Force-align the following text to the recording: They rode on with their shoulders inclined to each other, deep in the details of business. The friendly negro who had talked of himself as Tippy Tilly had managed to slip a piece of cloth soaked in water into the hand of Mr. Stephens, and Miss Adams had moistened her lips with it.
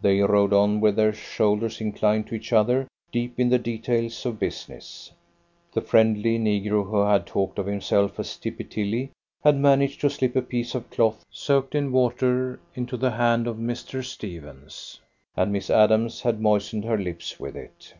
They 0.00 0.20
rode 0.22 0.54
on 0.54 0.80
with 0.80 0.96
their 0.96 1.12
shoulders 1.12 1.82
inclined 1.82 2.28
to 2.28 2.34
each 2.34 2.50
other, 2.50 2.88
deep 3.12 3.38
in 3.38 3.50
the 3.50 3.58
details 3.58 4.24
of 4.24 4.38
business. 4.38 5.12
The 5.74 5.82
friendly 5.82 6.38
negro 6.38 6.82
who 6.88 7.02
had 7.02 7.26
talked 7.26 7.58
of 7.58 7.66
himself 7.66 8.18
as 8.18 8.38
Tippy 8.38 8.64
Tilly 8.64 9.10
had 9.44 9.58
managed 9.58 10.00
to 10.00 10.08
slip 10.08 10.34
a 10.34 10.40
piece 10.40 10.74
of 10.74 10.88
cloth 10.88 11.26
soaked 11.30 11.74
in 11.74 11.92
water 11.92 12.58
into 12.74 12.96
the 12.96 13.10
hand 13.10 13.46
of 13.46 13.58
Mr. 13.58 14.02
Stephens, 14.02 14.98
and 15.36 15.52
Miss 15.52 15.68
Adams 15.68 16.22
had 16.22 16.40
moistened 16.40 16.86
her 16.86 16.96
lips 16.96 17.38
with 17.38 17.54
it. 17.54 17.92